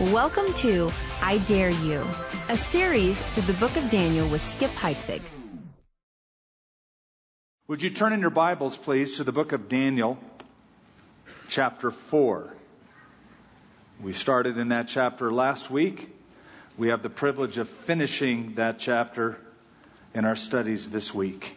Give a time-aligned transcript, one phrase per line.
[0.00, 2.06] Welcome to I Dare You,
[2.48, 5.20] a series through the book of Daniel with Skip Heitzig.
[7.66, 10.16] Would you turn in your Bibles, please, to the book of Daniel,
[11.48, 12.54] chapter 4.
[14.00, 16.08] We started in that chapter last week.
[16.76, 19.36] We have the privilege of finishing that chapter
[20.14, 21.56] in our studies this week.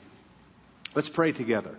[0.96, 1.76] Let's pray together.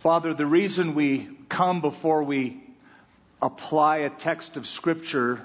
[0.00, 2.62] Father, the reason we come before we
[3.42, 5.42] apply a text of Scripture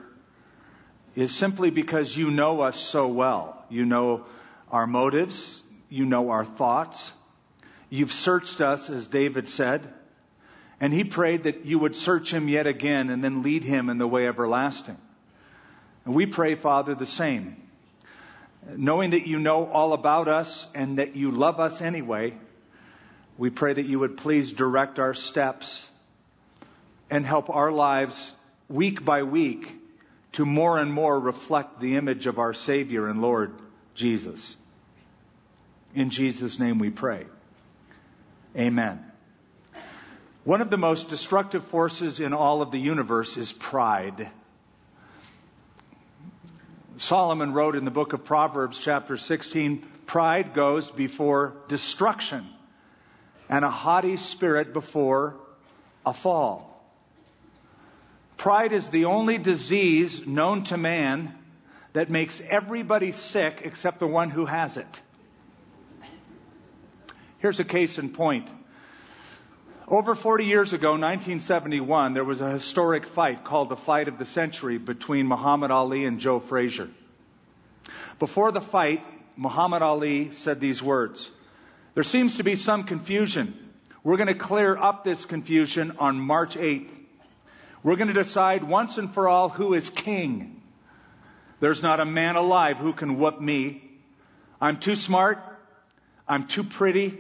[1.16, 3.66] is simply because you know us so well.
[3.70, 4.26] You know
[4.72, 5.62] our motives.
[5.90, 7.12] You know our thoughts.
[7.90, 9.94] You've searched us, as David said.
[10.80, 13.98] And he prayed that you would search him yet again and then lead him in
[13.98, 14.98] the way everlasting.
[16.04, 17.55] And we pray, Father, the same.
[18.76, 22.34] Knowing that you know all about us and that you love us anyway,
[23.37, 25.87] we pray that you would please direct our steps
[27.10, 28.32] and help our lives
[28.70, 29.72] week by week
[30.34, 33.54] to more and more reflect the image of our Savior and Lord
[33.94, 34.56] Jesus.
[35.94, 37.26] In Jesus' name we pray.
[38.58, 39.04] Amen.
[40.44, 44.30] One of the most destructive forces in all of the universe is pride.
[46.98, 52.46] Solomon wrote in the book of Proverbs, chapter 16, pride goes before destruction
[53.50, 55.36] and a haughty spirit before
[56.06, 56.74] a fall.
[58.38, 61.34] Pride is the only disease known to man
[61.94, 65.02] that makes everybody sick except the one who has it.
[67.40, 68.50] Here's a case in point.
[69.88, 74.25] Over 40 years ago, 1971, there was a historic fight called the Fight of the
[74.25, 76.90] Century between Muhammad Ali and Joe Frazier.
[78.18, 79.06] Before the fight,
[79.38, 81.30] Muhammad Ali said these words
[81.94, 83.58] there seems to be some confusion.
[84.03, 86.90] We're going to clear up this confusion on March 8th.
[87.85, 90.59] We're going to decide once and for all who is king.
[91.59, 93.84] There's not a man alive who can whoop me.
[94.59, 95.38] I'm too smart.
[96.28, 97.19] I'm too pretty.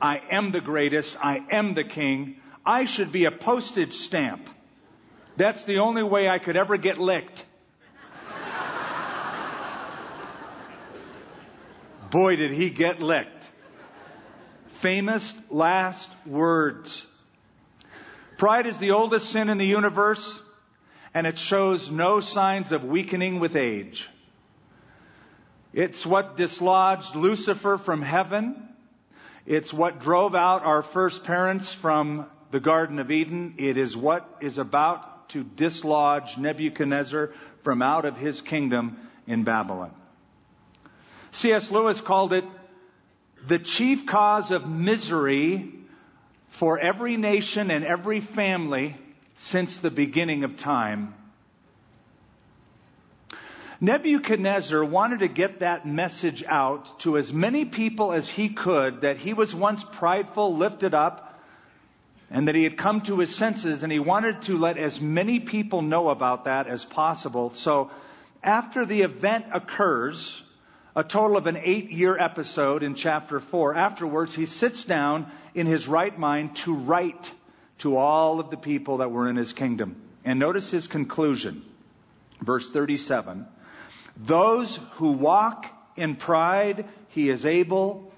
[0.00, 1.16] I am the greatest.
[1.20, 2.36] I am the king.
[2.64, 4.48] I should be a postage stamp.
[5.36, 7.44] That's the only way I could ever get licked.
[12.10, 13.32] Boy, did he get licked
[14.76, 17.04] famous last words.
[18.36, 20.40] Pride is the oldest sin in the universe,
[21.14, 24.08] and it shows no signs of weakening with age.
[25.72, 28.68] It's what dislodged Lucifer from heaven.
[29.46, 33.54] It's what drove out our first parents from the Garden of Eden.
[33.56, 37.32] It is what is about to dislodge Nebuchadnezzar
[37.62, 39.92] from out of his kingdom in Babylon.
[41.30, 41.70] C.S.
[41.70, 42.44] Lewis called it
[43.46, 45.72] the chief cause of misery
[46.48, 48.96] for every nation and every family
[49.38, 51.14] since the beginning of time.
[53.80, 59.18] Nebuchadnezzar wanted to get that message out to as many people as he could that
[59.18, 61.38] he was once prideful, lifted up,
[62.30, 65.40] and that he had come to his senses, and he wanted to let as many
[65.40, 67.52] people know about that as possible.
[67.54, 67.90] So
[68.42, 70.42] after the event occurs,
[70.96, 73.74] a total of an eight year episode in chapter 4.
[73.74, 77.30] Afterwards, he sits down in his right mind to write
[77.78, 79.96] to all of the people that were in his kingdom.
[80.24, 81.62] And notice his conclusion.
[82.40, 83.46] Verse 37.
[84.16, 88.10] Those who walk in pride, he is able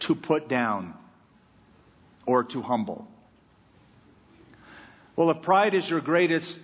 [0.00, 0.94] to put down
[2.26, 3.06] or to humble.
[5.14, 6.58] Well, if pride is your greatest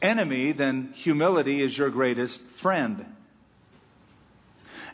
[0.00, 3.04] enemy, then humility is your greatest friend.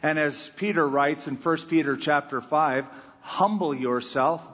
[0.03, 2.87] And as Peter writes in 1 Peter chapter 5,
[3.21, 4.47] humble yourself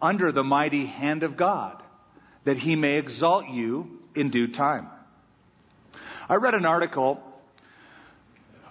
[0.00, 1.82] under the mighty hand of God,
[2.44, 4.88] that he may exalt you in due time.
[6.28, 7.22] I read an article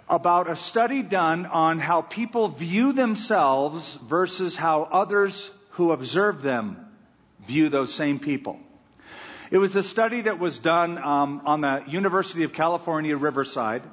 [0.09, 6.85] about a study done on how people view themselves versus how others who observe them
[7.45, 8.59] view those same people.
[9.51, 13.83] It was a study that was done um, on the University of California, Riverside.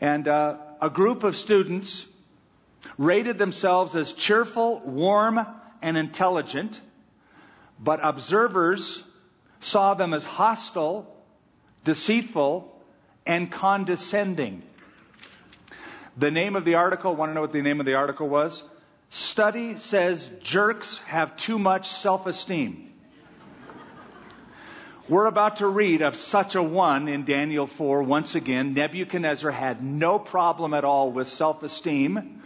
[0.00, 2.06] And uh, a group of students
[2.98, 5.44] rated themselves as cheerful, warm,
[5.82, 6.80] and intelligent,
[7.78, 9.02] but observers
[9.60, 11.06] saw them as hostile,
[11.84, 12.70] deceitful,
[13.26, 14.62] and condescending.
[16.16, 18.62] The name of the article, want to know what the name of the article was?
[19.10, 22.93] Study says jerks have too much self-esteem.
[25.06, 28.04] We're about to read of such a one in Daniel 4.
[28.04, 32.42] Once again, Nebuchadnezzar had no problem at all with self esteem.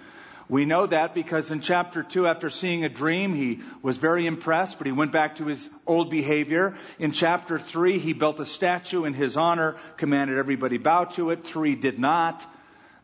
[0.49, 4.78] We know that because in chapter 2, after seeing a dream, he was very impressed,
[4.78, 6.75] but he went back to his old behavior.
[6.99, 11.44] In chapter 3, he built a statue in his honor, commanded everybody bow to it.
[11.44, 12.44] 3 did not.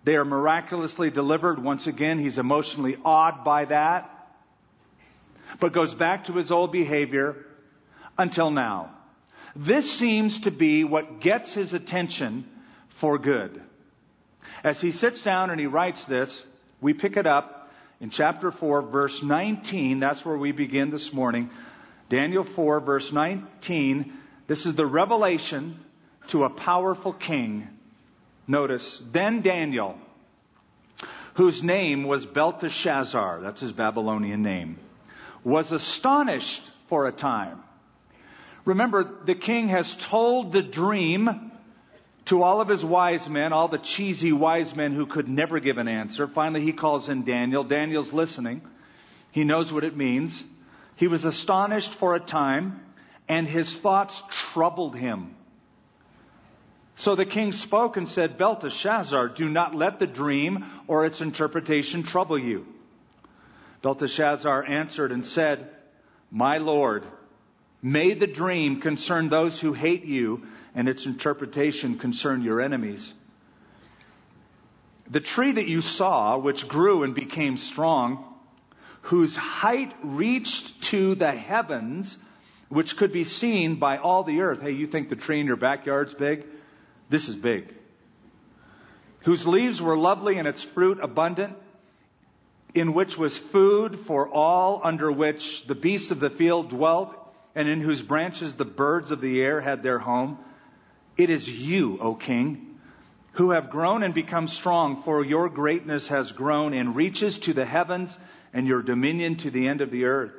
[0.03, 1.63] They are miraculously delivered.
[1.63, 4.11] Once again, he's emotionally awed by that,
[5.61, 7.37] but goes back to his old behavior
[8.19, 8.94] until now.
[9.57, 12.45] This seems to be what gets his attention
[12.89, 13.61] for good.
[14.63, 16.43] As he sits down and he writes this,
[16.81, 17.71] we pick it up
[18.01, 20.01] in chapter 4, verse 19.
[20.01, 21.51] That's where we begin this morning.
[22.09, 24.13] Daniel 4, verse 19.
[24.47, 25.79] This is the revelation
[26.29, 27.69] to a powerful king.
[28.47, 29.97] Notice, then Daniel,
[31.35, 34.79] whose name was Belteshazzar, that's his Babylonian name,
[35.43, 37.63] was astonished for a time.
[38.65, 41.53] Remember, the king has told the dream
[42.27, 45.77] to all of his wise men, all the cheesy wise men who could never give
[45.77, 46.27] an answer.
[46.27, 47.65] Finally, he calls in Daniel.
[47.65, 48.63] Daniel's listening.
[49.33, 50.43] He knows what it means.
[50.97, 52.81] He was astonished for a time,
[53.29, 55.35] and his thoughts troubled him.
[56.95, 62.05] So the king spoke and said, Belteshazzar, do not let the dream or its interpretation
[62.05, 62.67] trouble you.
[63.83, 65.69] Belteshazzar answered and said,
[66.31, 67.05] My lord,
[67.85, 70.43] may the dream concern those who hate you
[70.75, 73.13] and its interpretation concern your enemies.
[75.11, 78.25] The tree that you saw, which grew and became strong,
[79.03, 82.17] whose height reached to the heavens,
[82.71, 84.63] which could be seen by all the earth.
[84.63, 86.47] Hey, you think the tree in your backyard's big?
[87.11, 87.69] This is big.
[89.21, 91.55] Whose leaves were lovely and its fruit abundant,
[92.75, 97.15] in which was food for all, under which the beasts of the field dwelt,
[97.55, 100.39] and in whose branches the birds of the air had their home.
[101.17, 102.79] It is you, O king,
[103.33, 107.65] who have grown and become strong, for your greatness has grown and reaches to the
[107.65, 108.17] heavens
[108.53, 110.33] and your dominion to the end of the earth.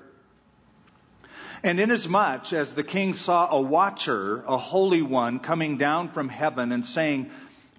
[1.63, 6.71] And inasmuch as the king saw a watcher, a holy one, coming down from heaven
[6.71, 7.31] and saying,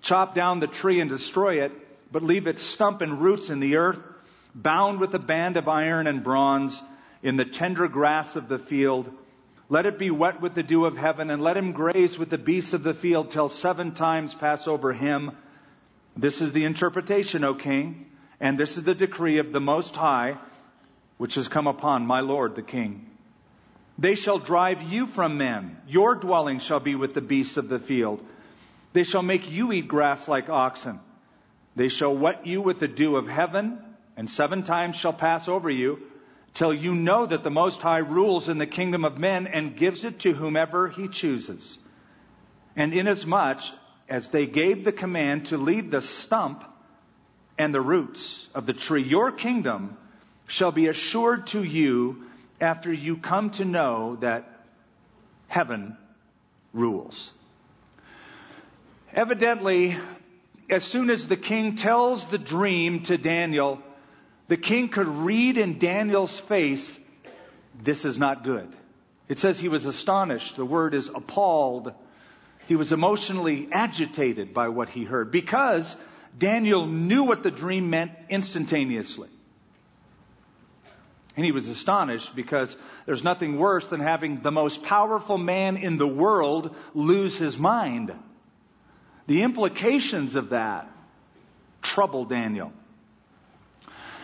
[0.02, 1.72] Chop down the tree and destroy it,
[2.10, 3.98] but leave its stump and roots in the earth,
[4.54, 6.82] bound with a band of iron and bronze,
[7.22, 9.10] in the tender grass of the field,
[9.68, 12.38] let it be wet with the dew of heaven, and let him graze with the
[12.38, 15.32] beasts of the field till seven times pass over him.
[16.16, 18.06] This is the interpretation, O king,
[18.40, 20.36] and this is the decree of the Most High,
[21.18, 23.10] which has come upon my Lord the king.
[23.98, 25.78] They shall drive you from men.
[25.88, 28.24] Your dwelling shall be with the beasts of the field.
[28.92, 31.00] They shall make you eat grass like oxen.
[31.74, 33.78] They shall wet you with the dew of heaven,
[34.16, 36.00] and seven times shall pass over you
[36.56, 40.06] till you know that the Most High rules in the kingdom of men and gives
[40.06, 41.78] it to whomever he chooses.
[42.74, 43.60] And inasmuch
[44.08, 46.64] as they gave the command to leave the stump
[47.58, 49.98] and the roots of the tree, your kingdom
[50.46, 52.24] shall be assured to you
[52.58, 54.64] after you come to know that
[55.48, 55.94] heaven
[56.72, 57.32] rules.
[59.12, 59.96] Evidently,
[60.70, 63.82] as soon as the king tells the dream to Daniel,
[64.48, 66.98] the king could read in Daniel's face,
[67.82, 68.69] this is not good.
[69.28, 70.56] It says he was astonished.
[70.56, 71.93] The word is appalled.
[72.69, 75.96] He was emotionally agitated by what he heard because
[76.38, 79.28] Daniel knew what the dream meant instantaneously.
[81.37, 85.99] And he was astonished because there's nothing worse than having the most powerful man in
[85.99, 88.12] the world lose his mind.
[89.26, 90.90] The implications of that
[91.82, 92.73] troubled Daniel.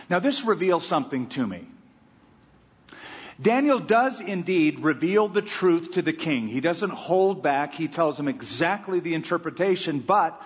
[0.09, 1.67] Now, this reveals something to me.
[3.41, 6.47] Daniel does indeed reveal the truth to the king.
[6.47, 7.73] He doesn't hold back.
[7.73, 9.99] He tells him exactly the interpretation.
[9.99, 10.39] But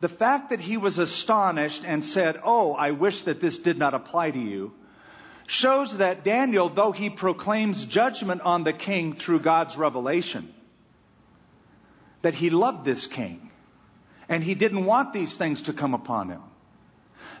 [0.00, 3.94] the fact that he was astonished and said, Oh, I wish that this did not
[3.94, 4.72] apply to you,
[5.46, 10.52] shows that Daniel, though he proclaims judgment on the king through God's revelation,
[12.22, 13.50] that he loved this king.
[14.28, 16.40] And he didn't want these things to come upon him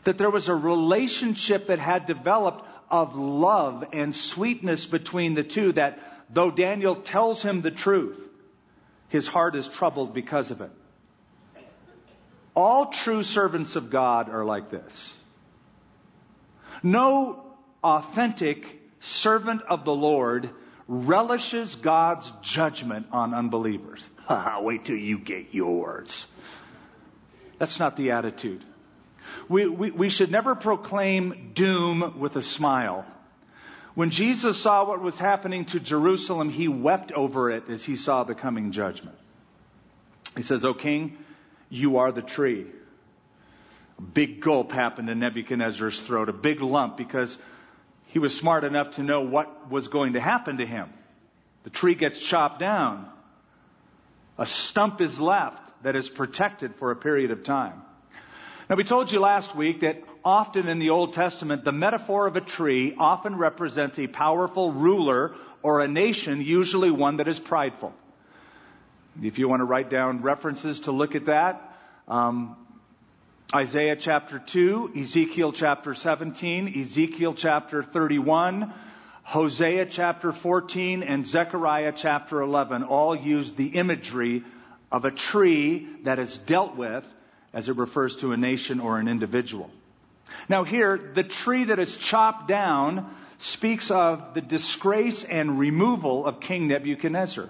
[0.04, 5.72] that there was a relationship that had developed of love and sweetness between the two
[5.72, 5.98] that
[6.32, 8.18] though Daniel tells him the truth,
[9.08, 10.70] his heart is troubled because of it.
[12.54, 15.14] All true servants of God are like this.
[16.82, 17.44] No
[17.82, 20.50] authentic servant of the Lord
[20.88, 24.08] relishes God's judgment on unbelievers.
[24.58, 26.26] Wait till you get yours.
[27.58, 28.64] That's not the attitude.
[29.48, 33.04] We, we, we should never proclaim doom with a smile.
[33.94, 38.24] When Jesus saw what was happening to Jerusalem, he wept over it as he saw
[38.24, 39.16] the coming judgment.
[40.36, 41.18] He says, O king,
[41.68, 42.66] you are the tree.
[43.98, 47.36] A big gulp happened in Nebuchadnezzar's throat, a big lump, because
[48.06, 50.88] he was smart enough to know what was going to happen to him.
[51.64, 53.08] The tree gets chopped down.
[54.38, 57.82] A stump is left that is protected for a period of time.
[58.70, 62.36] Now, we told you last week that often in the Old Testament, the metaphor of
[62.36, 67.92] a tree often represents a powerful ruler or a nation, usually one that is prideful.
[69.20, 72.54] If you want to write down references to look at that, um,
[73.52, 78.72] Isaiah chapter 2, Ezekiel chapter 17, Ezekiel chapter 31,
[79.24, 84.44] Hosea chapter 14, and Zechariah chapter 11 all use the imagery
[84.92, 87.04] of a tree that is dealt with
[87.52, 89.70] as it refers to a nation or an individual.
[90.48, 96.40] Now here, the tree that is chopped down speaks of the disgrace and removal of
[96.40, 97.48] King Nebuchadnezzar,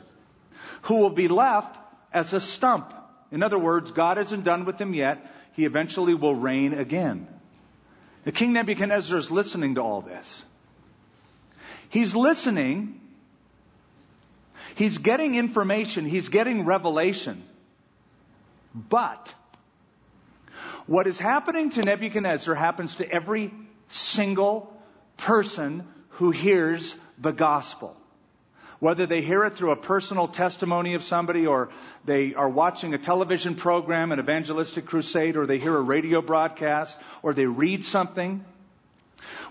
[0.83, 1.79] who will be left
[2.13, 2.95] as a stump.
[3.31, 5.31] In other words, God isn't done with him yet.
[5.53, 7.27] He eventually will reign again.
[8.25, 10.45] The King Nebuchadnezzar is listening to all this.
[11.89, 13.01] He's listening.
[14.75, 16.07] He's getting information.
[16.07, 17.43] He's getting revelation.
[18.75, 19.35] But
[20.91, 23.55] what is happening to Nebuchadnezzar happens to every
[23.87, 24.77] single
[25.19, 25.87] person
[26.19, 27.97] who hears the gospel.
[28.81, 31.69] Whether they hear it through a personal testimony of somebody or
[32.05, 36.97] they are watching a television program, an evangelistic crusade, or they hear a radio broadcast,
[37.23, 38.45] or they read something.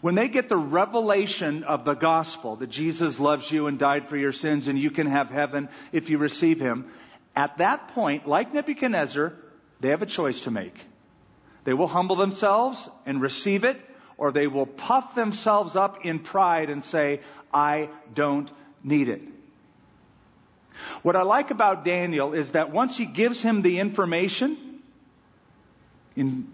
[0.01, 4.17] When they get the revelation of the gospel that Jesus loves you and died for
[4.17, 6.91] your sins and you can have heaven if you receive him,
[7.33, 9.31] at that point, like Nebuchadnezzar,
[9.79, 10.75] they have a choice to make.
[11.69, 13.79] They will humble themselves and receive it,
[14.17, 17.19] or they will puff themselves up in pride and say,
[17.53, 18.49] I don't
[18.83, 19.21] need it.
[21.03, 24.57] What I like about Daniel is that once he gives him the information,
[26.15, 26.47] in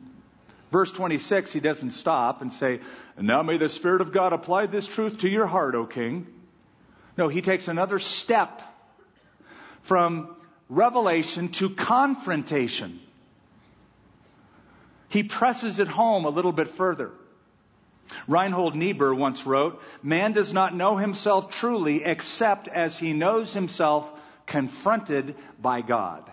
[0.69, 2.81] verse 26, he doesn't stop and say,
[3.17, 6.27] now may the Spirit of God apply this truth to your heart, O King.
[7.17, 8.61] No, he takes another step
[9.83, 10.35] from
[10.67, 12.99] revelation to confrontation.
[15.09, 17.11] He presses it home a little bit further.
[18.27, 24.11] Reinhold Niebuhr once wrote, Man does not know himself truly except as he knows himself
[24.45, 26.29] confronted by God.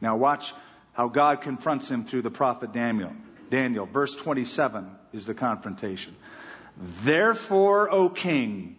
[0.00, 0.54] Now watch
[0.92, 3.12] how God confronts him through the prophet Daniel.
[3.50, 6.14] Daniel, verse 27 is the confrontation.
[7.02, 8.76] Therefore, O king,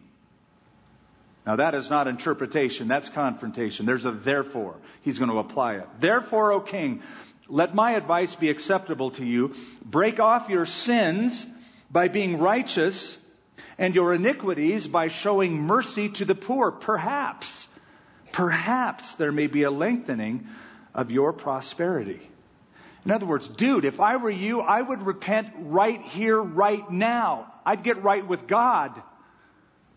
[1.46, 3.86] now that is not interpretation, that's confrontation.
[3.86, 4.76] There's a therefore.
[5.02, 5.88] He's going to apply it.
[6.00, 7.02] Therefore, O king,
[7.52, 9.54] let my advice be acceptable to you.
[9.84, 11.46] Break off your sins
[11.92, 13.18] by being righteous
[13.78, 16.72] and your iniquities by showing mercy to the poor.
[16.72, 17.68] Perhaps,
[18.32, 20.48] perhaps there may be a lengthening
[20.96, 22.22] of your prosperity.
[23.04, 27.52] In other words, dude, if I were you, I would repent right here, right now.
[27.66, 29.02] I'd get right with God.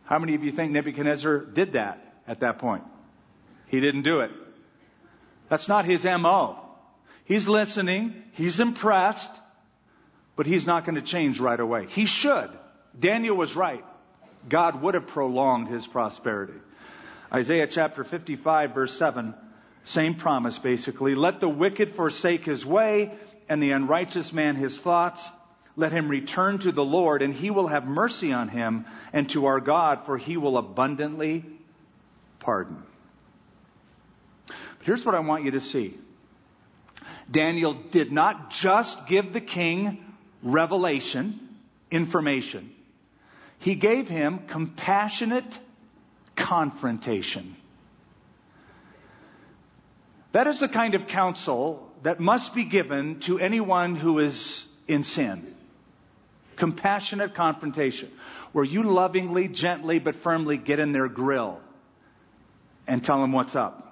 [0.07, 2.83] How many of you think Nebuchadnezzar did that at that point?
[3.69, 4.33] He didn't do it.
[5.49, 6.64] That's not his MO.
[7.25, 8.15] He's listening.
[8.33, 9.31] He's impressed.
[10.37, 11.87] But he's not going to change right away.
[11.89, 12.51] He should.
[12.99, 13.85] Daniel was right.
[14.49, 16.59] God would have prolonged his prosperity.
[17.33, 19.35] Isaiah chapter 55 verse 7,
[19.83, 21.15] same promise basically.
[21.15, 23.13] Let the wicked forsake his way
[23.49, 25.29] and the unrighteous man his thoughts.
[25.77, 29.47] Let him return to the Lord and he will have mercy on him and to
[29.47, 31.45] our God for he will abundantly
[32.39, 32.83] pardon.
[34.47, 35.99] But here's what I want you to see.
[37.31, 40.05] Daniel did not just give the king
[40.43, 41.41] revelation,
[41.91, 42.71] information.
[43.59, 45.59] He gave him compassionate
[46.37, 47.57] confrontation.
[50.33, 55.05] That is the kind of counsel that must be given to anyone who is in
[55.05, 55.55] sin.
[56.57, 58.11] Compassionate confrontation,
[58.53, 61.61] where you lovingly, gently, but firmly get in their grill
[62.87, 63.84] and tell them what's up.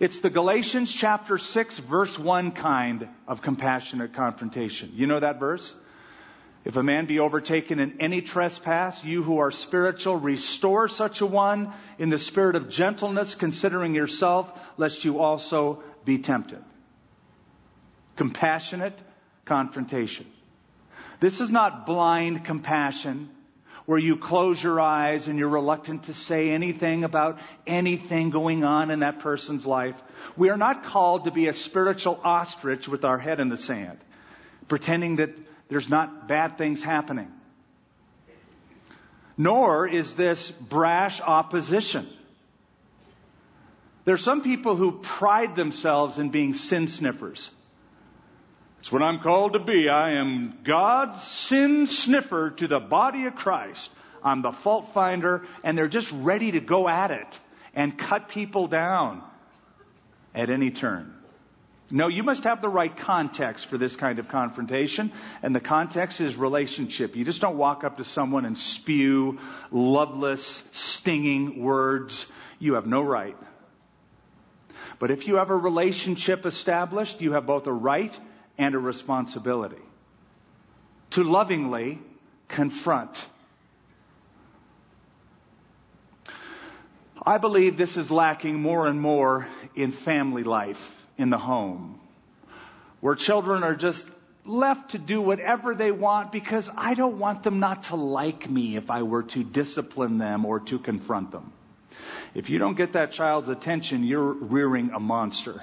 [0.00, 4.90] It's the Galatians chapter 6 verse 1 kind of compassionate confrontation.
[4.94, 5.72] You know that verse?
[6.64, 11.26] If a man be overtaken in any trespass, you who are spiritual, restore such a
[11.26, 16.64] one in the spirit of gentleness, considering yourself, lest you also be tempted.
[18.16, 18.98] Compassionate
[19.44, 20.26] confrontation.
[21.20, 23.28] This is not blind compassion
[23.86, 28.90] where you close your eyes and you're reluctant to say anything about anything going on
[28.90, 30.00] in that person's life.
[30.36, 33.98] We are not called to be a spiritual ostrich with our head in the sand,
[34.68, 35.30] pretending that
[35.68, 37.30] there's not bad things happening.
[39.36, 42.08] Nor is this brash opposition.
[44.04, 47.50] There are some people who pride themselves in being sin sniffers.
[48.84, 49.88] It's what I'm called to be.
[49.88, 53.90] I am God's sin sniffer to the body of Christ.
[54.22, 57.40] I'm the fault finder, and they're just ready to go at it
[57.74, 59.22] and cut people down
[60.34, 61.14] at any turn.
[61.90, 65.12] No, you must have the right context for this kind of confrontation,
[65.42, 67.16] and the context is relationship.
[67.16, 69.38] You just don't walk up to someone and spew
[69.70, 72.26] loveless, stinging words.
[72.58, 73.38] You have no right.
[74.98, 78.14] But if you have a relationship established, you have both a right
[78.58, 79.82] and a responsibility
[81.10, 82.00] to lovingly
[82.48, 83.24] confront.
[87.24, 92.00] I believe this is lacking more and more in family life in the home,
[93.00, 94.06] where children are just
[94.44, 98.76] left to do whatever they want because I don't want them not to like me
[98.76, 101.52] if I were to discipline them or to confront them.
[102.34, 105.62] If you don't get that child's attention, you're rearing a monster.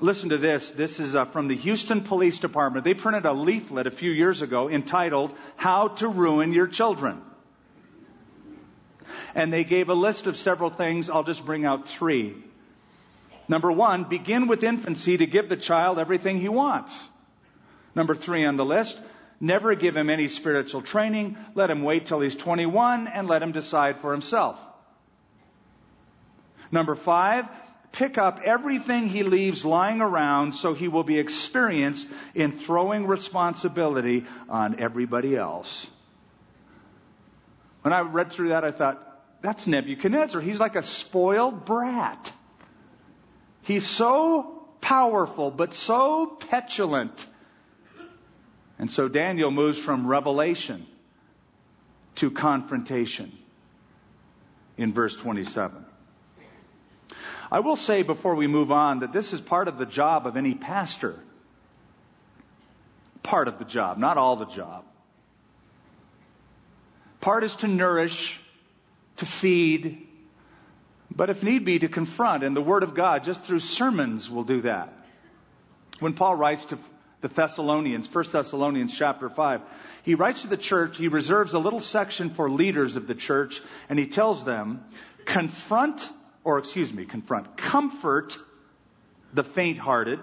[0.00, 0.70] Listen to this.
[0.70, 2.84] This is uh, from the Houston Police Department.
[2.84, 7.22] They printed a leaflet a few years ago entitled, How to Ruin Your Children.
[9.34, 11.08] And they gave a list of several things.
[11.08, 12.34] I'll just bring out three.
[13.48, 17.02] Number one, begin with infancy to give the child everything he wants.
[17.94, 19.00] Number three on the list,
[19.40, 21.38] never give him any spiritual training.
[21.54, 24.60] Let him wait till he's 21 and let him decide for himself.
[26.70, 27.48] Number five,
[27.92, 34.24] pick up everything he leaves lying around so he will be experienced in throwing responsibility
[34.48, 35.86] on everybody else.
[37.82, 39.02] When I read through that, I thought,
[39.42, 40.40] that's Nebuchadnezzar.
[40.40, 42.32] He's like a spoiled brat.
[43.62, 47.26] He's so powerful, but so petulant.
[48.78, 50.86] And so Daniel moves from revelation
[52.16, 53.32] to confrontation
[54.76, 55.85] in verse 27.
[57.50, 60.36] I will say before we move on that this is part of the job of
[60.36, 61.14] any pastor.
[63.22, 64.84] Part of the job, not all the job.
[67.20, 68.38] Part is to nourish,
[69.16, 70.06] to feed,
[71.10, 72.44] but if need be, to confront.
[72.44, 74.92] And the Word of God, just through sermons, will do that.
[75.98, 76.78] When Paul writes to
[77.22, 79.62] the Thessalonians, 1 Thessalonians chapter 5,
[80.02, 83.62] he writes to the church, he reserves a little section for leaders of the church,
[83.88, 84.84] and he tells them,
[85.24, 86.08] confront,
[86.46, 88.38] or excuse me, confront, comfort
[89.34, 90.20] the faint hearted,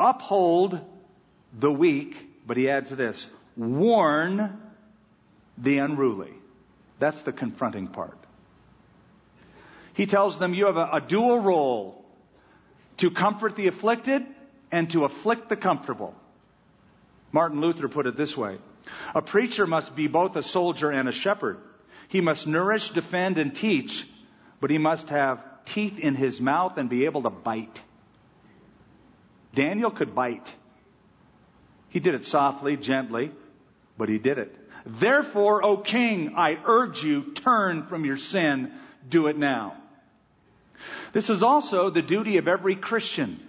[0.00, 0.80] uphold
[1.52, 4.58] the weak, but he adds this, warn
[5.58, 6.32] the unruly.
[6.98, 8.16] That's the confronting part.
[9.92, 12.02] He tells them you have a, a dual role
[12.96, 14.24] to comfort the afflicted
[14.72, 16.14] and to afflict the comfortable.
[17.30, 18.56] Martin Luther put it this way.
[19.14, 21.58] A preacher must be both a soldier and a shepherd.
[22.08, 24.06] He must nourish, defend, and teach,
[24.60, 27.82] but he must have teeth in his mouth and be able to bite.
[29.54, 30.52] Daniel could bite.
[31.90, 33.30] He did it softly, gently,
[33.96, 34.54] but he did it.
[34.86, 38.72] Therefore, O king, I urge you, turn from your sin,
[39.08, 39.74] do it now.
[41.12, 43.40] This is also the duty of every Christian.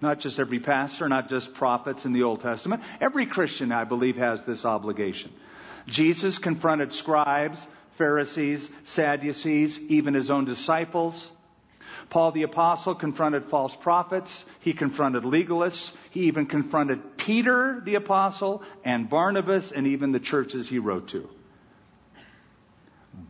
[0.00, 2.82] Not just every pastor, not just prophets in the Old Testament.
[3.00, 5.32] Every Christian, I believe, has this obligation.
[5.86, 7.66] Jesus confronted scribes,
[8.02, 11.30] Pharisees, Sadducees, even his own disciples.
[12.10, 14.44] Paul the apostle confronted false prophets.
[14.58, 15.92] He confronted legalists.
[16.10, 21.28] He even confronted Peter the apostle and Barnabas and even the churches he wrote to.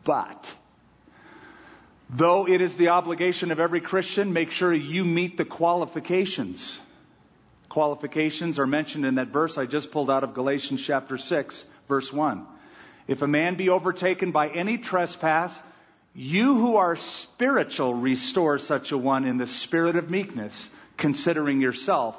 [0.04, 0.50] But
[2.08, 6.80] Though it is the obligation of every Christian, make sure you meet the qualifications.
[7.68, 12.10] Qualifications are mentioned in that verse I just pulled out of Galatians chapter 6, verse
[12.10, 12.46] 1.
[13.06, 15.58] If a man be overtaken by any trespass,
[16.14, 22.16] you who are spiritual restore such a one in the spirit of meekness, considering yourself,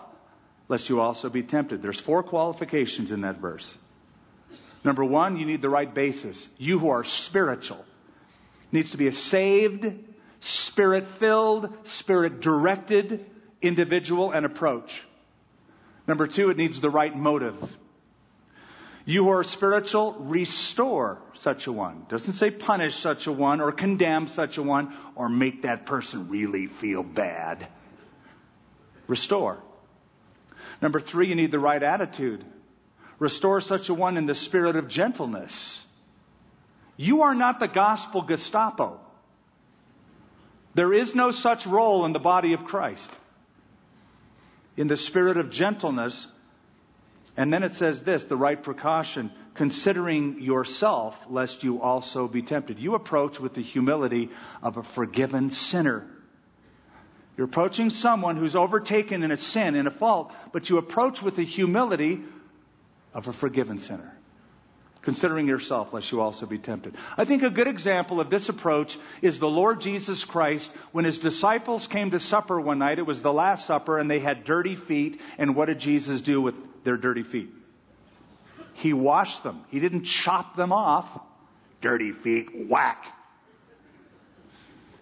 [0.68, 1.82] lest you also be tempted.
[1.82, 3.78] There's four qualifications in that verse.
[4.84, 6.50] Number one, you need the right basis.
[6.58, 7.86] You who are spiritual
[8.72, 9.94] needs to be a saved,
[10.42, 13.26] spirit filled, spirit directed
[13.62, 15.02] individual and approach.
[16.08, 17.56] Number two, it needs the right motive.
[19.06, 22.06] You are spiritual, restore such a one.
[22.08, 26.30] Doesn't say punish such a one or condemn such a one or make that person
[26.30, 27.68] really feel bad.
[29.08, 29.62] Restore.
[30.82, 32.46] Number three, you need the right attitude.
[33.20, 35.86] Restore such a one in the spirit of gentleness.
[36.96, 39.00] You are not the gospel Gestapo.
[40.76, 43.12] There is no such role in the body of Christ.
[44.78, 46.26] In the spirit of gentleness,
[47.36, 52.80] and then it says this, the right precaution, considering yourself, lest you also be tempted.
[52.80, 54.30] You approach with the humility
[54.62, 56.06] of a forgiven sinner.
[57.36, 61.36] You're approaching someone who's overtaken in a sin, in a fault, but you approach with
[61.36, 62.22] the humility
[63.14, 64.13] of a forgiven sinner.
[65.04, 66.96] Considering yourself, lest you also be tempted.
[67.18, 70.72] I think a good example of this approach is the Lord Jesus Christ.
[70.94, 74.20] When his disciples came to supper one night, it was the Last Supper, and they
[74.20, 75.20] had dirty feet.
[75.38, 77.50] And what did Jesus do with their dirty feet?
[78.76, 79.66] He washed them.
[79.70, 81.20] He didn't chop them off.
[81.82, 83.06] Dirty feet, whack.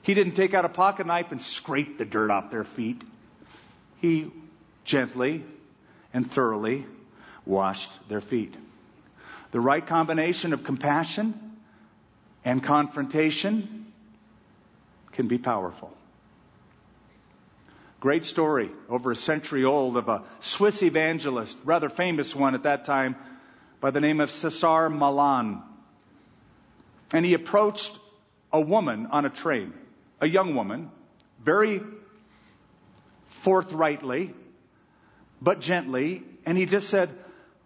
[0.01, 3.03] He didn't take out a pocket knife and scrape the dirt off their feet.
[3.99, 4.31] He
[4.83, 5.43] gently
[6.11, 6.87] and thoroughly
[7.45, 8.55] washed their feet.
[9.51, 11.33] The right combination of compassion
[12.43, 13.91] and confrontation
[15.11, 15.95] can be powerful.
[17.99, 22.85] Great story, over a century old, of a Swiss evangelist, rather famous one at that
[22.85, 23.15] time,
[23.79, 25.61] by the name of Cesar Malan.
[27.13, 27.97] And he approached
[28.51, 29.73] a woman on a train,
[30.19, 30.89] a young woman,
[31.43, 31.81] very
[33.27, 34.33] forthrightly,
[35.41, 37.09] but gently, and he just said,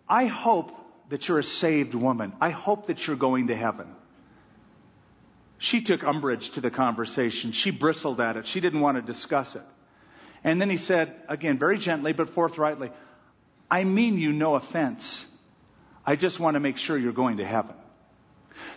[0.10, 0.71] I hope
[1.10, 2.34] that you're a saved woman.
[2.41, 3.88] I hope that you're going to heaven.
[5.58, 7.52] She took umbrage to the conversation.
[7.52, 8.48] She bristled at it.
[8.48, 9.63] She didn't want to discuss it.
[10.44, 12.91] And then he said, again, very gently but forthrightly,
[13.70, 15.26] I mean you no offense.
[16.06, 17.76] I just want to make sure you're going to heaven.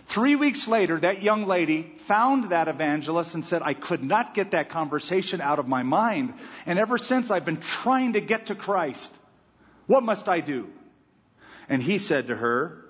[0.07, 4.51] Three weeks later, that young lady found that evangelist and said, I could not get
[4.51, 6.33] that conversation out of my mind.
[6.65, 9.13] And ever since, I've been trying to get to Christ.
[9.87, 10.69] What must I do?
[11.69, 12.83] And he said to her,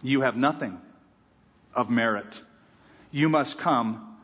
[0.00, 0.80] You have nothing
[1.74, 2.40] of merit.
[3.10, 4.16] You must come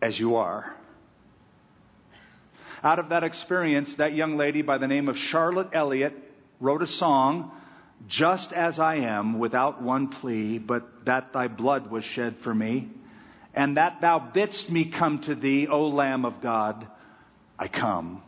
[0.00, 0.74] as you are.
[2.84, 6.14] Out of that experience, that young lady by the name of Charlotte Elliott
[6.60, 7.50] wrote a song,
[8.06, 12.90] Just as I am, without one plea, but that thy blood was shed for me,
[13.54, 16.86] and that thou bidst me come to thee, O Lamb of God,
[17.58, 18.22] I come.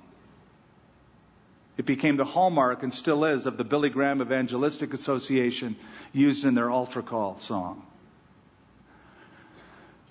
[1.79, 5.77] It became the hallmark and still is of the Billy Graham Evangelistic Association
[6.13, 7.87] used in their altar call song.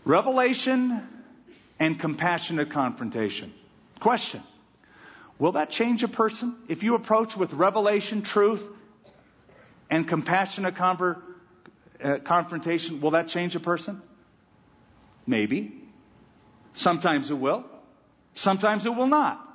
[0.05, 1.05] Revelation
[1.77, 3.53] and compassionate confrontation.
[3.99, 4.41] Question.
[5.39, 6.55] Will that change a person?
[6.69, 8.63] If you approach with revelation, truth,
[9.89, 11.21] and compassionate conver-
[12.01, 14.01] uh, confrontation, will that change a person?
[15.27, 15.83] Maybe.
[16.73, 17.65] Sometimes it will.
[18.35, 19.46] Sometimes it will not.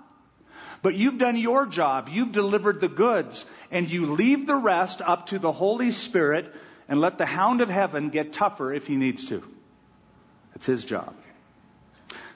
[0.83, 2.09] But you've done your job.
[2.11, 3.45] You've delivered the goods.
[3.71, 6.53] And you leave the rest up to the Holy Spirit
[6.89, 9.43] and let the hound of heaven get tougher if he needs to.
[10.53, 11.15] That's his job.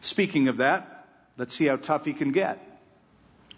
[0.00, 1.06] Speaking of that,
[1.36, 2.62] let's see how tough he can get.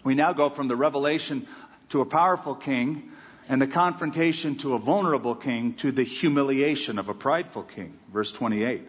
[0.03, 1.47] We now go from the revelation
[1.89, 3.11] to a powerful king
[3.47, 7.93] and the confrontation to a vulnerable king to the humiliation of a prideful king.
[8.11, 8.87] Verse 28.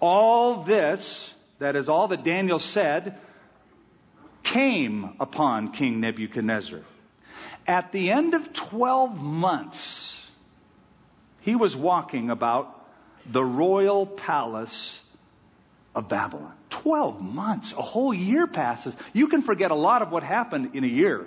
[0.00, 3.18] All this, that is all that Daniel said,
[4.50, 6.80] came upon King Nebuchadnezzar.
[7.66, 10.18] At the end of 12 months,
[11.42, 12.76] he was walking about
[13.26, 15.00] the royal palace
[15.94, 16.52] of Babylon.
[16.70, 18.96] 12 months, a whole year passes.
[19.12, 21.26] You can forget a lot of what happened in a year.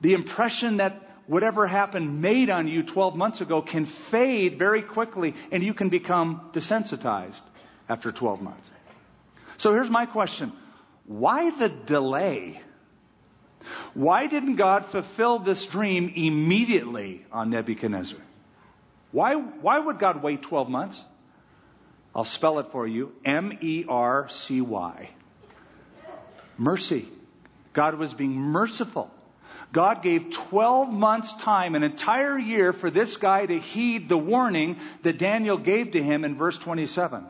[0.00, 5.34] The impression that whatever happened made on you 12 months ago can fade very quickly
[5.52, 7.40] and you can become desensitized
[7.88, 8.70] after 12 months.
[9.56, 10.52] So here's my question.
[11.06, 12.60] Why the delay?
[13.94, 18.18] Why didn't God fulfill this dream immediately on Nebuchadnezzar?
[19.12, 21.02] Why, why would God wait 12 months?
[22.14, 23.12] I'll spell it for you.
[23.24, 25.10] M-E-R-C-Y.
[26.56, 27.08] Mercy.
[27.72, 29.10] God was being merciful.
[29.72, 34.76] God gave 12 months time, an entire year for this guy to heed the warning
[35.02, 37.24] that Daniel gave to him in verse 27.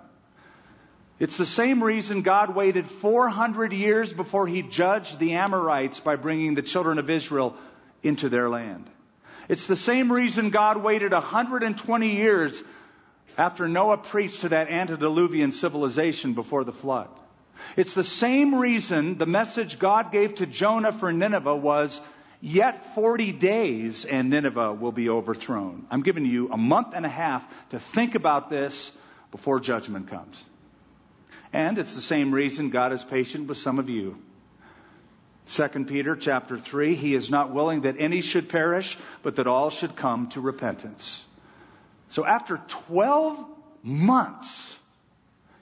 [1.18, 6.54] It's the same reason God waited 400 years before he judged the Amorites by bringing
[6.54, 7.56] the children of Israel
[8.02, 8.90] into their land.
[9.48, 12.62] It's the same reason God waited 120 years
[13.38, 17.08] after Noah preached to that antediluvian civilization before the flood.
[17.76, 22.00] It's the same reason the message God gave to Jonah for Nineveh was,
[22.46, 25.86] Yet 40 days and Nineveh will be overthrown.
[25.90, 28.92] I'm giving you a month and a half to think about this
[29.30, 30.44] before judgment comes.
[31.54, 34.18] And it's the same reason God is patient with some of you.
[35.50, 39.70] 2 Peter chapter 3, he is not willing that any should perish, but that all
[39.70, 41.22] should come to repentance.
[42.08, 43.46] So after 12
[43.84, 44.76] months,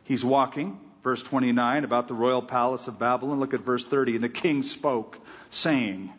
[0.04, 3.38] he's walking, verse 29, about the royal palace of Babylon.
[3.38, 4.14] Look at verse 30.
[4.14, 5.18] And the king spoke,
[5.50, 6.10] saying,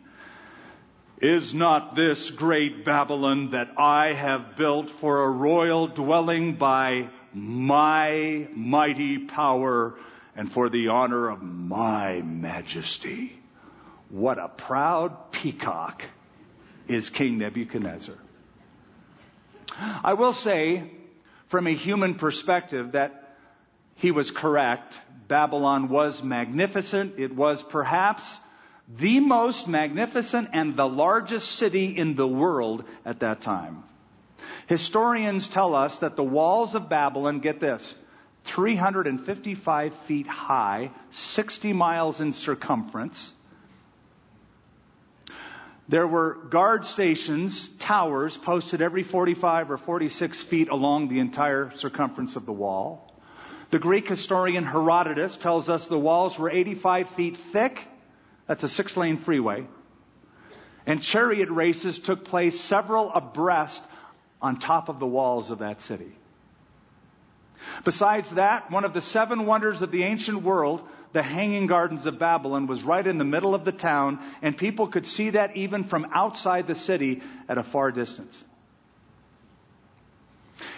[1.20, 8.46] Is not this great Babylon that I have built for a royal dwelling by my
[8.54, 9.94] mighty power
[10.36, 13.38] and for the honor of my majesty.
[14.08, 16.04] What a proud peacock
[16.88, 18.16] is King Nebuchadnezzar.
[20.04, 20.84] I will say,
[21.48, 23.36] from a human perspective, that
[23.96, 24.96] he was correct.
[25.28, 27.14] Babylon was magnificent.
[27.18, 28.38] It was perhaps
[28.88, 33.82] the most magnificent and the largest city in the world at that time.
[34.66, 37.94] Historians tell us that the walls of Babylon, get this,
[38.44, 43.32] 355 feet high, 60 miles in circumference.
[45.88, 52.36] There were guard stations, towers, posted every 45 or 46 feet along the entire circumference
[52.36, 53.12] of the wall.
[53.70, 57.86] The Greek historian Herodotus tells us the walls were 85 feet thick.
[58.46, 59.66] That's a six lane freeway.
[60.86, 63.82] And chariot races took place several abreast
[64.44, 66.12] on top of the walls of that city.
[67.82, 70.82] Besides that, one of the seven wonders of the ancient world,
[71.14, 74.86] the Hanging Gardens of Babylon, was right in the middle of the town, and people
[74.86, 78.44] could see that even from outside the city at a far distance.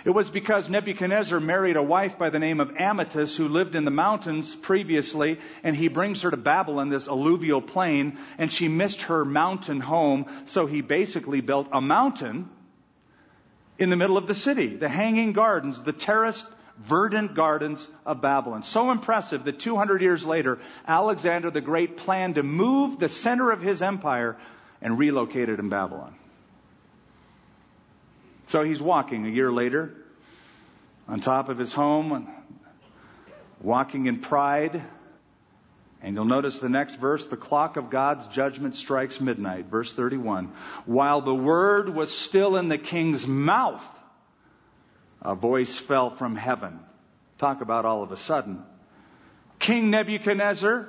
[0.05, 3.85] It was because Nebuchadnezzar married a wife by the name of Amytis who lived in
[3.85, 9.03] the mountains previously, and he brings her to Babylon, this alluvial plain, and she missed
[9.03, 12.49] her mountain home, so he basically built a mountain
[13.79, 16.47] in the middle of the city, the hanging gardens, the terraced
[16.79, 18.63] verdant gardens of Babylon.
[18.63, 23.63] So impressive that 200 years later, Alexander the Great planned to move the center of
[23.63, 24.37] his empire
[24.83, 26.15] and relocate it in Babylon.
[28.49, 29.95] So he's walking a year later
[31.09, 32.29] on top of his home,
[33.61, 34.83] walking in pride.
[36.07, 39.67] And you'll notice the next verse, the clock of God's judgment strikes midnight.
[39.67, 40.53] Verse 31.
[40.85, 43.85] While the word was still in the king's mouth,
[45.21, 46.79] a voice fell from heaven.
[47.39, 48.63] Talk about all of a sudden.
[49.59, 50.89] King Nebuchadnezzar,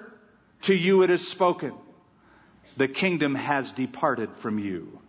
[0.62, 1.74] to you it is spoken.
[2.78, 5.00] The kingdom has departed from you.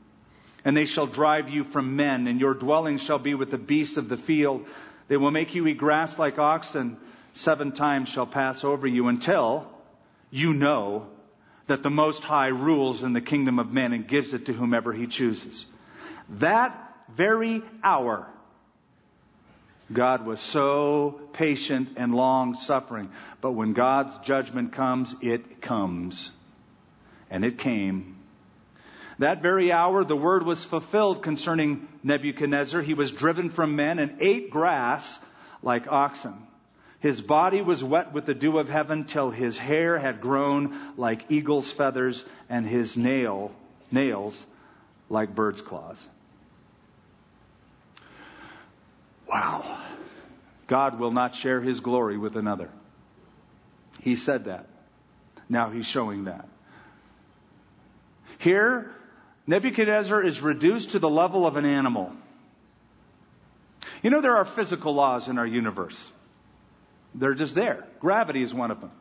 [0.65, 3.99] And they shall drive you from men, and your dwelling shall be with the beasts
[3.99, 4.65] of the field.
[5.09, 6.97] They will make you eat grass like oxen.
[7.35, 9.71] Seven times shall pass over you until
[10.31, 11.07] you know
[11.67, 14.93] that the Most High rules in the kingdom of men and gives it to whomever
[14.93, 15.67] he chooses.
[16.31, 18.27] That very hour,
[19.93, 23.11] God was so patient and long suffering.
[23.41, 26.31] But when God's judgment comes, it comes.
[27.31, 28.17] And it came.
[29.19, 32.83] That very hour, the word was fulfilled concerning Nebuchadnezzar.
[32.83, 35.19] He was driven from men and ate grass
[35.63, 36.35] like oxen.
[37.01, 41.31] His body was wet with the dew of heaven till his hair had grown like
[41.31, 43.53] eagle's feathers and his nail,
[43.93, 44.45] nails
[45.09, 46.07] like bird's claws.
[49.29, 49.79] Wow.
[50.67, 52.69] God will not share his glory with another.
[54.01, 54.67] He said that.
[55.49, 56.49] Now he's showing that.
[58.39, 58.91] Here,
[59.47, 62.13] Nebuchadnezzar is reduced to the level of an animal.
[64.03, 66.11] You know, there are physical laws in our universe.
[67.19, 67.87] They're just there.
[68.01, 68.93] Gravity is one of them.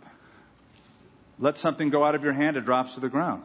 [1.40, 3.44] Let something go out of your hand, it drops to the ground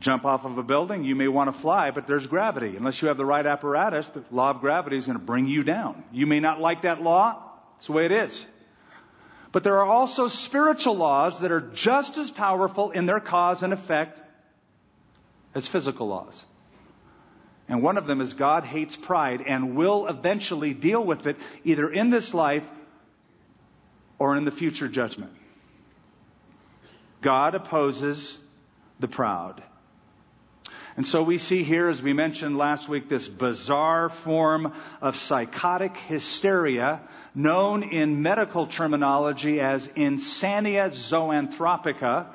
[0.00, 2.76] jump off of a building, you may want to fly, but there's gravity.
[2.76, 5.64] Unless you have the right apparatus, the law of gravity is going to bring you
[5.64, 6.04] down.
[6.12, 7.42] You may not like that law.
[7.76, 8.46] It's the way it is.
[9.50, 13.72] But there are also spiritual laws that are just as powerful in their cause and
[13.72, 14.20] effect
[15.54, 16.44] as physical laws.
[17.68, 21.88] And one of them is God hates pride and will eventually deal with it either
[21.90, 22.68] in this life
[24.18, 25.32] or in the future judgment.
[27.20, 28.36] God opposes
[29.00, 29.62] the proud.
[30.96, 35.96] And so we see here, as we mentioned last week, this bizarre form of psychotic
[35.96, 37.00] hysteria
[37.36, 42.26] known in medical terminology as insania zoanthropica,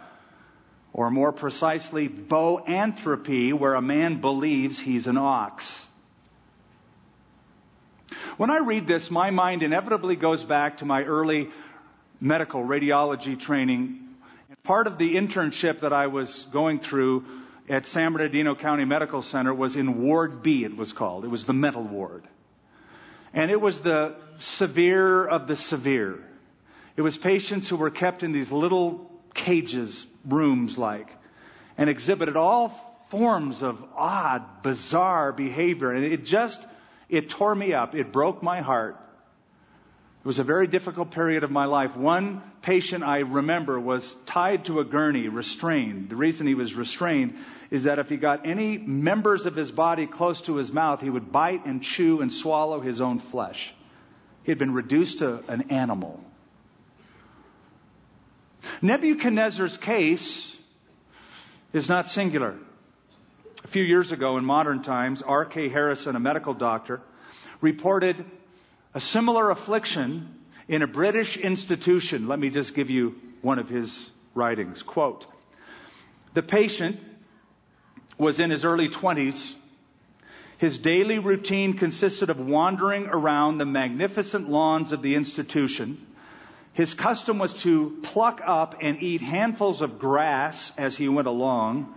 [0.93, 5.85] or more precisely, boanthropy, where a man believes he's an ox.
[8.37, 11.49] When I read this, my mind inevitably goes back to my early
[12.21, 13.99] medical radiology training.
[14.63, 17.25] Part of the internship that I was going through
[17.67, 21.25] at San Bernardino County Medical Center was in Ward B, it was called.
[21.25, 22.23] It was the mental ward.
[23.33, 26.19] And it was the severe of the severe.
[26.95, 31.09] It was patients who were kept in these little cages, rooms like,
[31.77, 32.69] and exhibited all
[33.07, 35.91] forms of odd, bizarre behavior.
[35.91, 36.63] And it just,
[37.09, 37.95] it tore me up.
[37.95, 38.99] It broke my heart
[40.23, 41.97] it was a very difficult period of my life.
[41.97, 46.07] One patient I remember was tied to a gurney, restrained.
[46.07, 47.35] The reason he was restrained
[47.69, 51.09] is that if he got any members of his body close to his mouth, he
[51.09, 53.73] would bite and chew and swallow his own flesh.
[54.43, 56.23] He had been reduced to an animal.
[58.81, 60.55] Nebuchadnezzar's case
[61.73, 62.55] is not singular.
[63.63, 65.69] A few years ago in modern times, R.K.
[65.69, 67.01] Harrison, a medical doctor,
[67.61, 68.23] reported
[68.93, 72.27] a similar affliction in a British institution.
[72.27, 74.83] Let me just give you one of his writings.
[74.83, 75.25] Quote,
[76.33, 76.99] the patient
[78.17, 79.53] was in his early 20s.
[80.57, 86.05] His daily routine consisted of wandering around the magnificent lawns of the institution.
[86.73, 91.93] His custom was to pluck up and eat handfuls of grass as he went along.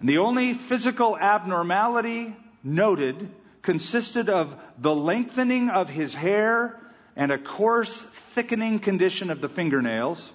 [0.00, 3.30] And the only physical abnormality noted
[3.62, 6.78] consisted of the lengthening of his hair
[7.16, 8.02] and a coarse,
[8.34, 10.30] thickening condition of the fingernails.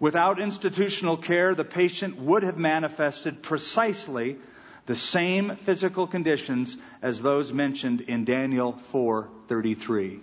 [0.00, 4.36] Without institutional care, the patient would have manifested precisely
[4.86, 10.20] the same physical conditions as those mentioned in Daniel 4:33.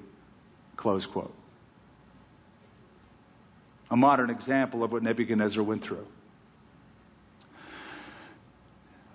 [0.76, 1.34] Close quote.
[3.89, 6.06] A modern example of what Nebuchadnezzar went through.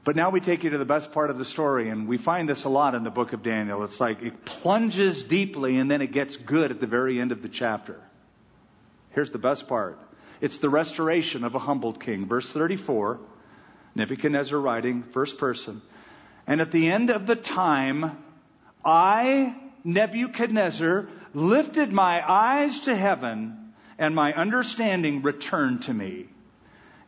[0.05, 2.49] But now we take you to the best part of the story, and we find
[2.49, 3.85] this a lot in the book of Daniel.
[3.85, 7.41] It's like it plunges deeply and then it gets good at the very end of
[7.41, 8.01] the chapter.
[9.11, 9.99] Here's the best part.
[10.41, 12.27] It's the restoration of a humbled king.
[12.27, 13.21] Verse 34,
[13.95, 15.83] Nebuchadnezzar writing, first person.
[16.49, 18.19] And at the end of the time,
[18.85, 19.55] I,
[19.85, 23.62] Nebuchadnezzar, lifted my eyes to heaven,
[23.99, 26.27] and my understanding returned to me.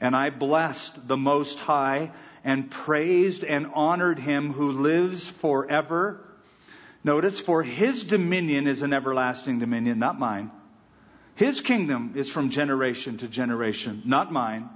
[0.01, 2.11] And I blessed the Most High,
[2.44, 6.20] and praised and honored him who lives forever.
[7.03, 10.51] Notice, for his dominion is an everlasting dominion, not mine.
[11.37, 14.68] His kingdom is from generation to generation, not mine.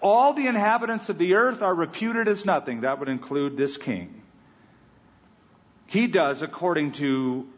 [0.00, 2.82] All the inhabitants of the earth are reputed as nothing.
[2.82, 4.22] That would include this king.
[5.86, 7.48] He does according to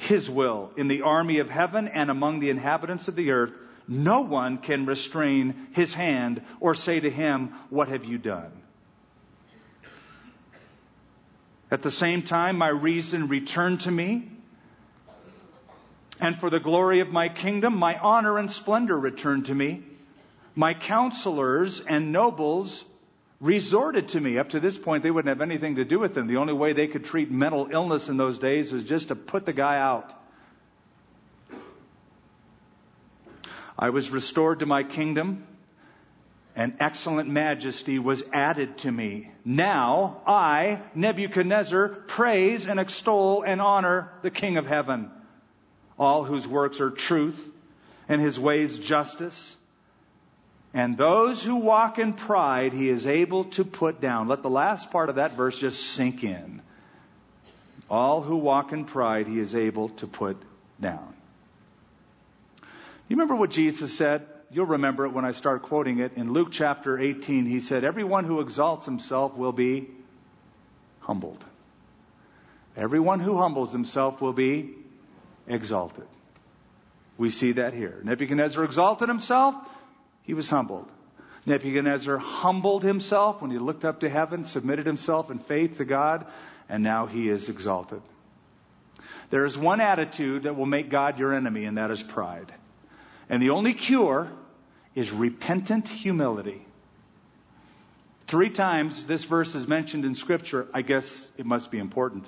[0.00, 3.52] his will in the army of heaven and among the inhabitants of the earth.
[3.86, 8.50] No one can restrain his hand or say to him, What have you done?
[11.70, 14.30] At the same time, my reason returned to me
[16.18, 19.82] and for the glory of my kingdom, my honor and splendor returned to me.
[20.54, 22.84] My counselors and nobles
[23.40, 24.38] resorted to me.
[24.38, 26.26] Up to this point, they wouldn't have anything to do with them.
[26.26, 29.46] The only way they could treat mental illness in those days was just to put
[29.46, 30.12] the guy out.
[33.78, 35.46] I was restored to my kingdom,
[36.54, 39.30] and excellent majesty was added to me.
[39.44, 45.10] Now I, Nebuchadnezzar, praise and extol and honor the King of heaven
[46.00, 47.38] all whose works are truth
[48.08, 49.54] and his ways justice.
[50.72, 54.28] And those who walk in pride, he is able to put down.
[54.28, 56.62] Let the last part of that verse just sink in.
[57.90, 60.36] All who walk in pride, he is able to put
[60.80, 61.14] down.
[63.08, 64.26] You remember what Jesus said?
[64.52, 66.12] You'll remember it when I start quoting it.
[66.14, 69.88] In Luke chapter 18, he said, Everyone who exalts himself will be
[71.00, 71.44] humbled.
[72.76, 74.70] Everyone who humbles himself will be
[75.48, 76.06] exalted.
[77.18, 78.00] We see that here.
[78.04, 79.54] Nebuchadnezzar exalted himself,
[80.22, 80.88] he was humbled.
[81.46, 86.26] Nebuchadnezzar humbled himself when he looked up to heaven, submitted himself in faith to God,
[86.68, 88.02] and now he is exalted.
[89.30, 92.52] There is one attitude that will make God your enemy, and that is pride.
[93.28, 94.30] And the only cure
[94.94, 96.66] is repentant humility.
[98.26, 100.68] Three times this verse is mentioned in Scripture.
[100.74, 102.26] I guess it must be important.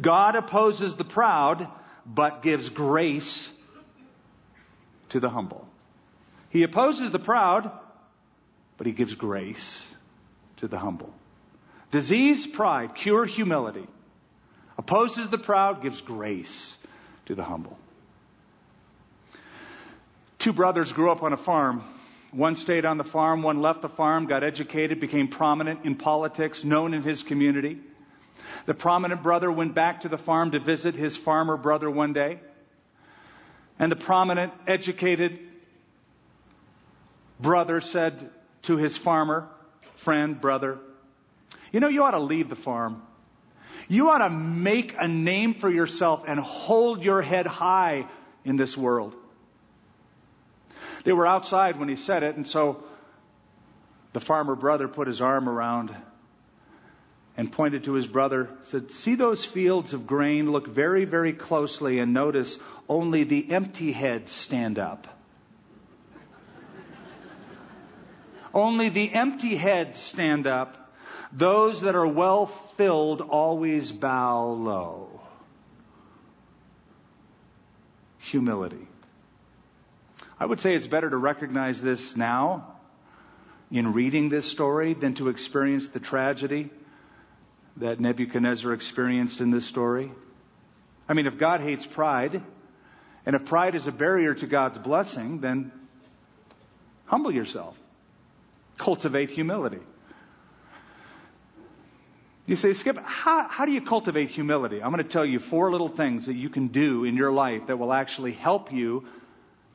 [0.00, 1.68] God opposes the proud,
[2.06, 3.48] but gives grace
[5.10, 5.67] to the humble.
[6.50, 7.70] He opposes the proud,
[8.76, 9.86] but he gives grace
[10.58, 11.12] to the humble.
[11.90, 13.86] Disease, pride, cure, humility.
[14.76, 16.76] Opposes the proud, gives grace
[17.26, 17.76] to the humble.
[20.38, 21.82] Two brothers grew up on a farm.
[22.30, 26.62] One stayed on the farm, one left the farm, got educated, became prominent in politics,
[26.62, 27.78] known in his community.
[28.66, 32.38] The prominent brother went back to the farm to visit his farmer brother one day.
[33.78, 35.40] And the prominent, educated
[37.40, 38.30] brother said
[38.62, 39.48] to his farmer,
[39.94, 40.78] friend, brother,
[41.72, 43.02] You know, you ought to leave the farm.
[43.88, 48.06] You ought to make a name for yourself and hold your head high
[48.44, 49.16] in this world.
[51.04, 52.84] They were outside when he said it, and so
[54.12, 55.94] the farmer brother put his arm around
[57.36, 60.50] and pointed to his brother, said, See those fields of grain?
[60.50, 62.58] Look very, very closely and notice
[62.88, 65.06] only the empty heads stand up.
[68.54, 70.92] Only the empty heads stand up.
[71.32, 75.20] Those that are well filled always bow low.
[78.18, 78.86] Humility.
[80.40, 82.74] I would say it's better to recognize this now
[83.70, 86.70] in reading this story than to experience the tragedy
[87.76, 90.10] that Nebuchadnezzar experienced in this story.
[91.08, 92.42] I mean, if God hates pride,
[93.24, 95.72] and if pride is a barrier to God's blessing, then
[97.06, 97.77] humble yourself.
[98.78, 99.80] Cultivate humility.
[102.46, 104.82] You say, Skip, how, how do you cultivate humility?
[104.82, 107.66] I'm going to tell you four little things that you can do in your life
[107.66, 109.04] that will actually help you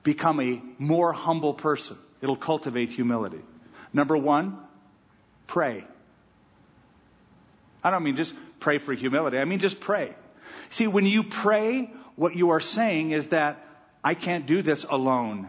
[0.01, 1.97] become a more humble person.
[2.21, 3.41] It'll cultivate humility.
[3.93, 4.57] Number one,
[5.45, 5.85] pray.
[7.83, 9.37] I don't mean just pray for humility.
[9.37, 10.15] I mean just pray.
[10.71, 13.63] See, when you pray, what you are saying is that
[14.03, 15.47] I can't do this alone.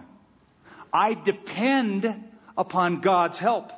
[0.92, 2.14] I depend
[2.56, 3.72] upon God's help.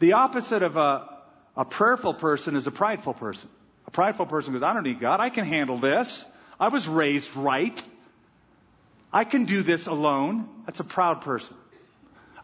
[0.00, 1.08] The opposite of a,
[1.56, 3.48] a prayerful person is a prideful person.
[3.86, 5.20] A prideful person goes, I don't need God.
[5.20, 6.24] I can handle this.
[6.60, 7.82] I was raised right.
[9.12, 10.48] I can do this alone.
[10.66, 11.56] That's a proud person.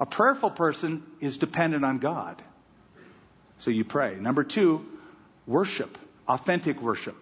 [0.01, 2.43] A prayerful person is dependent on God.
[3.59, 4.16] So you pray.
[4.16, 4.85] Number two,
[5.47, 5.99] worship.
[6.27, 7.16] Authentic worship.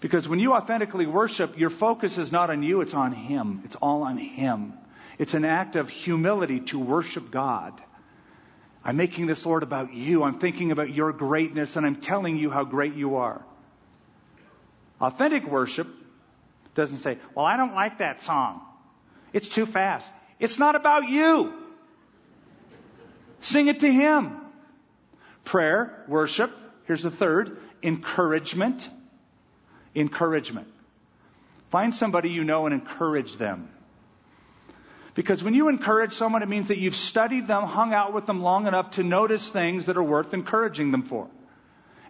[0.00, 3.62] Because when you authentically worship, your focus is not on you, it's on Him.
[3.64, 4.72] It's all on Him.
[5.18, 7.80] It's an act of humility to worship God.
[8.84, 10.22] I'm making this, Lord, about you.
[10.22, 13.42] I'm thinking about your greatness, and I'm telling you how great you are.
[15.00, 15.88] Authentic worship
[16.74, 18.60] doesn't say, Well, I don't like that song.
[19.32, 20.12] It's too fast.
[20.38, 21.52] It's not about you.
[23.40, 24.36] Sing it to Him.
[25.44, 26.52] Prayer, worship.
[26.84, 28.88] Here's the third encouragement.
[29.94, 30.68] Encouragement.
[31.70, 33.68] Find somebody you know and encourage them.
[35.18, 38.40] Because when you encourage someone, it means that you've studied them, hung out with them
[38.40, 41.26] long enough to notice things that are worth encouraging them for.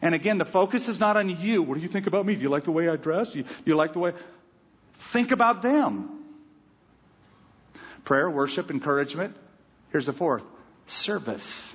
[0.02, 1.62] And again, the focus is not on you.
[1.62, 2.34] What do you think about me?
[2.34, 3.30] Do you like the way I dress?
[3.30, 4.12] Do you, do you like the way?
[4.98, 6.22] Think about them.
[8.04, 9.34] Prayer, worship, encouragement.
[9.90, 10.44] Here's the fourth
[10.86, 11.72] service.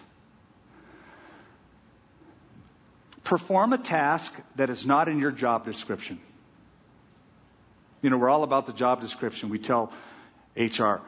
[3.23, 6.19] Perform a task that is not in your job description.
[8.03, 9.49] You know, we're all about the job description.
[9.49, 9.91] We tell
[10.55, 11.01] HR,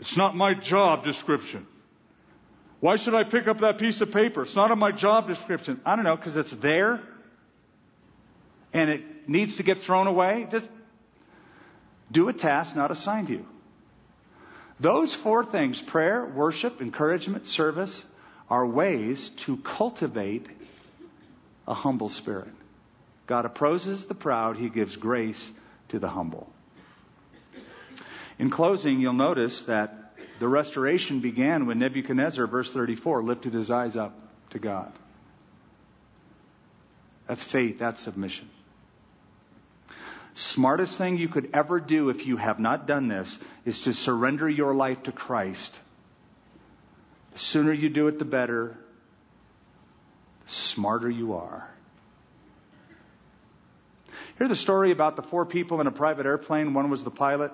[0.00, 1.66] it's not my job description.
[2.80, 4.42] Why should I pick up that piece of paper?
[4.42, 5.80] It's not in my job description.
[5.86, 7.00] I don't know, because it's there
[8.72, 10.46] and it needs to get thrown away.
[10.50, 10.68] Just
[12.10, 13.46] do a task not assigned to you.
[14.80, 18.02] Those four things prayer, worship, encouragement, service
[18.50, 20.46] are ways to cultivate
[21.66, 22.52] a humble spirit.
[23.26, 25.50] God opposes the proud, He gives grace
[25.88, 26.52] to the humble.
[28.38, 33.96] In closing, you'll notice that the restoration began when Nebuchadnezzar, verse 34, lifted his eyes
[33.96, 34.18] up
[34.50, 34.92] to God.
[37.26, 38.50] That's faith, that's submission.
[40.34, 44.48] Smartest thing you could ever do if you have not done this is to surrender
[44.48, 45.78] your life to Christ.
[47.32, 48.76] The sooner you do it, the better.
[50.44, 51.70] The smarter you are.
[54.38, 56.74] Hear the story about the four people in a private airplane.
[56.74, 57.52] One was the pilot.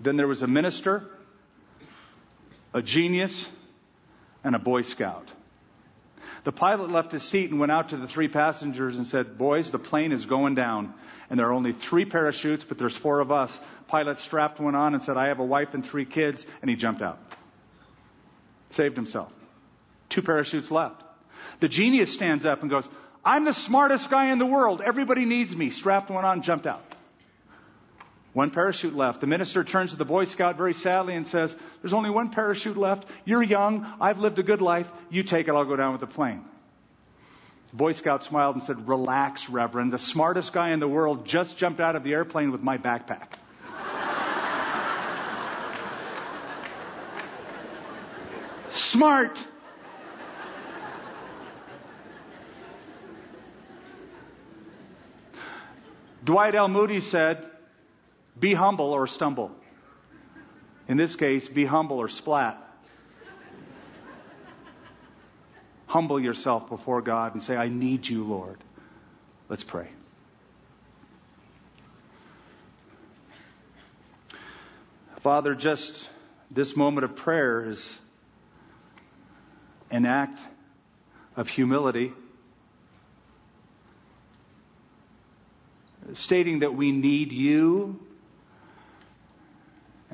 [0.00, 1.04] Then there was a minister,
[2.74, 3.48] a genius,
[4.44, 5.30] and a Boy Scout.
[6.44, 9.70] The pilot left his seat and went out to the three passengers and said, Boys,
[9.70, 10.94] the plane is going down.
[11.28, 13.58] And there are only three parachutes, but there's four of us.
[13.88, 16.46] Pilot strapped one on and said, I have a wife and three kids.
[16.60, 17.18] And he jumped out.
[18.70, 19.32] Saved himself.
[20.08, 21.02] Two parachutes left.
[21.58, 22.88] The genius stands up and goes,
[23.24, 24.80] I'm the smartest guy in the world.
[24.80, 25.70] Everybody needs me.
[25.70, 26.84] Strapped one on, jumped out.
[28.36, 29.22] One parachute left.
[29.22, 32.76] The minister turns to the Boy Scout very sadly and says, There's only one parachute
[32.76, 33.08] left.
[33.24, 33.90] You're young.
[33.98, 34.92] I've lived a good life.
[35.08, 35.54] You take it.
[35.54, 36.44] I'll go down with the plane.
[37.70, 39.90] The Boy Scout smiled and said, Relax, Reverend.
[39.90, 43.28] The smartest guy in the world just jumped out of the airplane with my backpack.
[48.68, 49.42] Smart.
[56.22, 56.68] Dwight L.
[56.68, 57.50] Moody said,
[58.38, 59.50] be humble or stumble.
[60.88, 62.62] In this case, be humble or splat.
[65.86, 68.58] Humble yourself before God and say, I need you, Lord.
[69.48, 69.88] Let's pray.
[75.20, 76.08] Father, just
[76.50, 77.98] this moment of prayer is
[79.90, 80.38] an act
[81.36, 82.12] of humility,
[86.14, 88.05] stating that we need you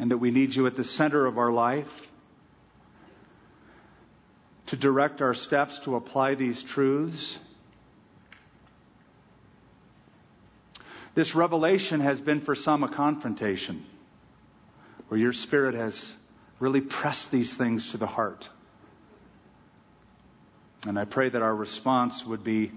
[0.03, 2.09] and that we need you at the center of our life
[4.67, 7.39] to direct our steps to apply these truths.
[11.15, 13.87] This revelation has been for some a confrontation,
[15.07, 16.13] where your spirit has
[16.59, 18.49] really pressed these things to the heart.
[20.85, 22.73] And I pray that our response would be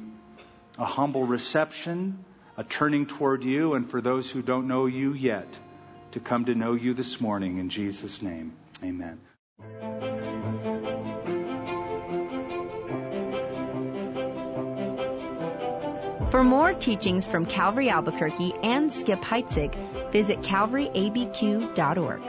[0.77, 2.23] a humble reception,
[2.55, 5.47] a turning toward you, and for those who don't know you yet,
[6.15, 7.57] to come to know you this morning.
[7.57, 9.19] In Jesus' name, amen.
[16.31, 22.21] For more teachings from Calvary Albuquerque and Skip Heitzig, visit calvaryabq.org.